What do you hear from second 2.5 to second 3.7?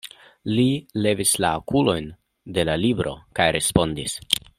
de la libro kaj